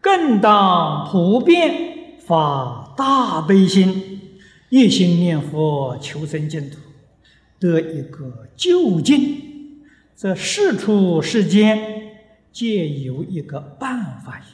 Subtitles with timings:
[0.00, 4.20] 更当普遍发大悲心，
[4.68, 6.78] 一心念佛求生净土，
[7.58, 9.46] 得一个究竟。
[10.16, 12.16] 这世出世间，
[12.50, 14.44] 皆有一个办法也。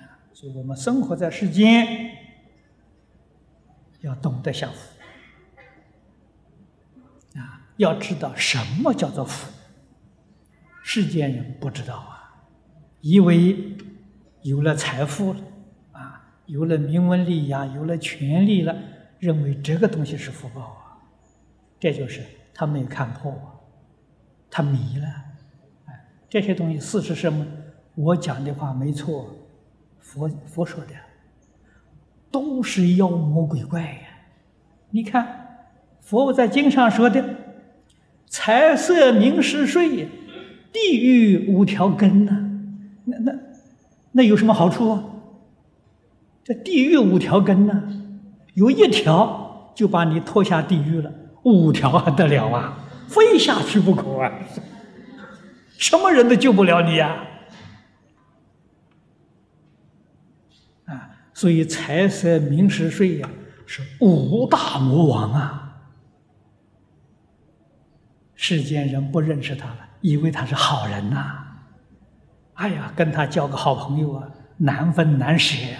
[0.00, 2.12] 啊，所以我们生活在世间，
[4.00, 4.78] 要懂得享福。
[7.38, 9.50] 啊，要知道什么叫做福。
[10.84, 12.46] 世间人不知道啊，
[13.00, 13.76] 以为
[14.44, 15.40] 有了财富了，
[15.92, 18.76] 啊，有了名闻利养，有了权利了，
[19.18, 21.00] 认为这个东西是福报啊。
[21.80, 22.20] 这就是
[22.52, 23.56] 他没有看破啊。
[24.50, 25.06] 他迷了，
[25.86, 27.44] 哎，这些东西事实什么？
[27.94, 29.34] 我讲的话没错，
[29.98, 30.92] 佛佛说的，
[32.30, 34.00] 都是妖魔鬼怪呀。
[34.90, 35.70] 你看，
[36.02, 37.24] 佛在经上说的，
[38.26, 40.06] 财色名食睡，
[40.70, 42.50] 地狱五条根呐，
[43.06, 43.32] 那那
[44.16, 45.04] 那有什么好处啊？
[46.44, 47.82] 这地狱五条根呢，
[48.54, 51.10] 有一条就把你拖下地狱了，
[51.42, 52.78] 五条还得了啊？
[53.08, 54.30] 非下去不可啊！
[55.78, 57.16] 什么人都救不了你呀！
[60.84, 63.28] 啊，所以财色名食睡呀，
[63.66, 65.60] 是五大魔王啊！
[68.34, 71.43] 世间人不认识他了，以为他是好人呐。
[72.54, 74.28] 哎呀，跟他交个好朋友啊，
[74.58, 75.78] 难分难舍呀，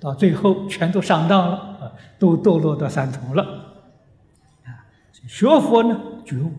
[0.00, 3.42] 到最后全都上当了啊，都堕落到三途了。
[4.64, 4.86] 啊，
[5.28, 6.00] 学佛呢？
[6.24, 6.52] 觉悟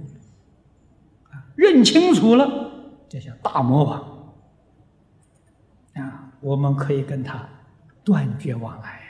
[1.29, 2.71] 啊，认清楚了，
[3.09, 3.99] 这叫大魔王
[5.95, 6.31] 啊！
[6.39, 7.49] 我们可以跟他
[8.03, 9.01] 断绝往来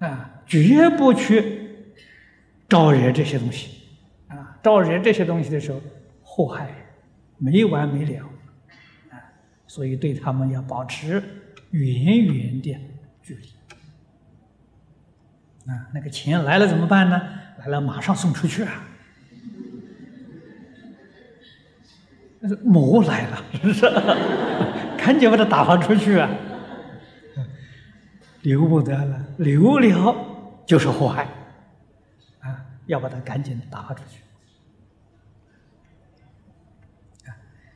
[0.00, 1.94] 呀，啊，绝不去
[2.68, 3.81] 招惹这些东西！
[4.62, 5.80] 招惹这些东西的时候，
[6.22, 6.70] 祸害
[7.38, 8.24] 没完没了
[9.10, 9.18] 啊！
[9.66, 11.22] 所以对他们要保持
[11.70, 12.76] 远远的
[13.22, 13.48] 距离。
[15.70, 17.20] 啊，那个钱来了怎么办呢？
[17.58, 18.84] 来了马上送出去啊！
[22.40, 23.82] 那是魔来了，是不是？
[24.96, 26.30] 赶紧把它打发出去啊！
[28.42, 30.16] 留不得了，留了
[30.66, 31.28] 就是祸害
[32.40, 32.64] 啊！
[32.86, 34.18] 要把它赶紧打发出去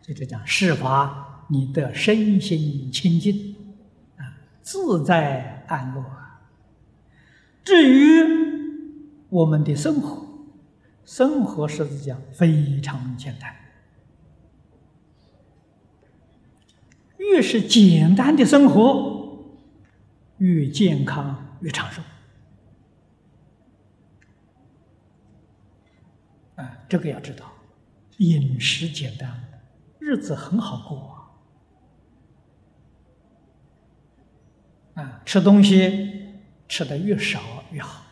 [0.06, 3.56] 所以这讲事法，你的身心清净
[4.16, 6.04] 啊，自在安乐。
[7.64, 10.24] 至于我们的生活，
[11.04, 13.52] 生活实际上非常简单。
[17.18, 19.56] 越是简单的生活，
[20.38, 22.00] 越健康，越长寿。
[26.54, 27.52] 啊，这个要知道，
[28.18, 29.55] 饮食简单，
[30.06, 31.16] 日子很好过。
[34.94, 36.14] 啊，吃东西。
[36.68, 37.38] 吃的越少
[37.70, 38.02] 越好，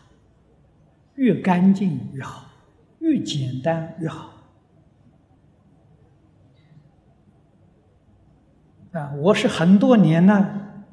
[1.16, 2.44] 越干净越好，
[3.00, 4.30] 越简单越好。
[8.92, 10.48] 啊，我是很多年呢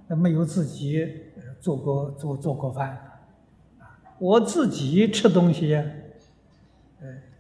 [0.07, 1.07] 没有自己
[1.59, 2.99] 做过做做过饭，
[4.17, 5.85] 我自己吃东西，呃，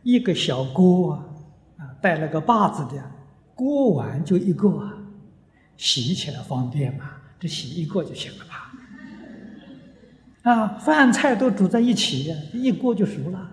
[0.03, 1.13] 一个小锅，
[1.77, 3.03] 啊，带了个把子的
[3.61, 4.89] 锅碗就一个，
[5.77, 8.73] 洗起来方便嘛，这洗一个就行了吧。
[10.41, 13.51] 啊，饭菜都煮在一起，一锅就熟了。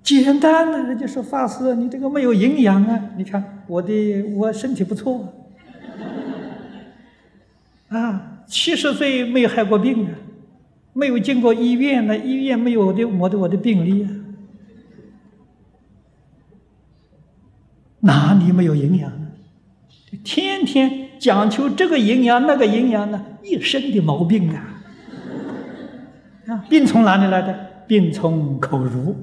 [0.00, 3.10] 简单的，人家说法师，你这个没有营养啊！
[3.16, 5.34] 你看我的，我身体不错
[7.88, 10.14] 啊，七十岁没有害过病啊，
[10.92, 14.10] 没有进过医院呢，医院没有我的我的我的病历啊，
[18.04, 19.12] 哪里没有营养？
[20.24, 24.82] 天天讲求这个营养那个营养呢，一身的毛病啊！
[26.48, 27.54] 啊，病从哪里来的？
[27.86, 29.16] 病从口入。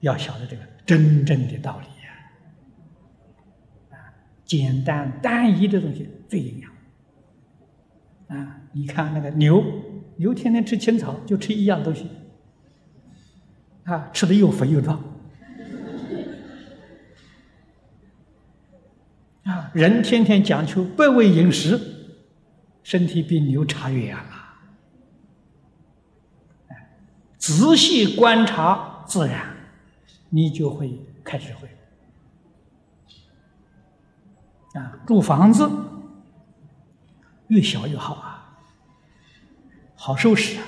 [0.00, 3.98] 要晓得这个真正的道理呀！
[3.98, 4.12] 啊，
[4.44, 8.38] 简单单一的东西最营养。
[8.38, 9.64] 啊，你看那个牛，
[10.16, 12.06] 牛天天吃青草，就吃一样东西。
[13.84, 14.98] 啊，吃的又肥又壮，
[19.44, 21.78] 啊，人天天讲究百味饮食，
[22.82, 24.30] 身体比牛差远了。
[27.36, 29.54] 仔细观察自然，
[30.30, 31.68] 你就会开智慧。
[34.80, 35.70] 啊，住房子
[37.48, 38.58] 越小越好啊，
[39.94, 40.64] 好收拾啊。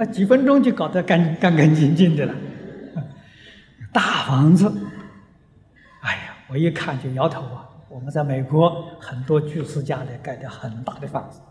[0.00, 2.34] 那几分钟就搞得干干干净净的了。
[3.92, 4.66] 大房子，
[6.00, 7.68] 哎呀，我一看就摇头啊！
[7.90, 11.42] 我们在美国很多居士家里盖的很大的房子，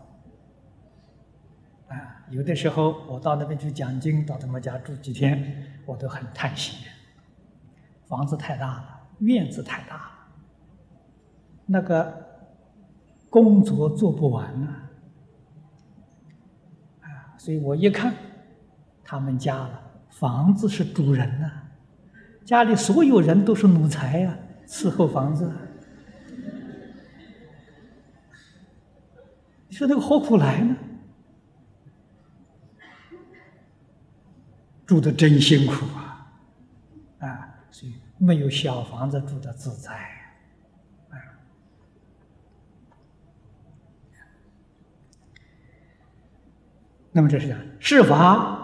[1.86, 1.94] 啊，
[2.30, 6.88] 有的时候我到那边去讲经，到他们家住几天，我都很叹息。
[8.08, 10.10] 房子太大了，院子太大了，
[11.66, 12.12] 那个
[13.28, 14.74] 工作做不完呢，
[17.02, 18.12] 啊，所以我一看，
[19.10, 21.50] 他们家了房子是主人呐。
[22.44, 25.52] 家里所有人都是奴才呀，伺候房子。
[29.66, 30.76] 你说那个何苦来呢？
[34.86, 36.30] 住的真辛苦啊！
[37.18, 39.92] 啊，所以没有小房子住的自在
[41.08, 41.18] 啊。
[47.10, 48.59] 那么这是讲是法，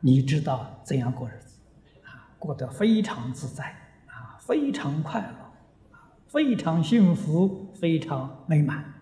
[0.00, 1.58] 你知道怎样过日子
[2.04, 2.30] 啊？
[2.38, 3.64] 过得非常自在
[4.06, 8.94] 啊，非常快乐，非常幸福，非常美满。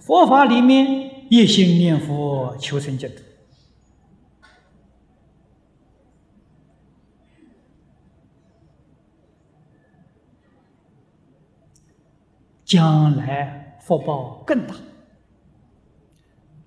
[0.00, 3.22] 佛法里面一心念佛求生净土，
[12.64, 14.74] 将来福报更大，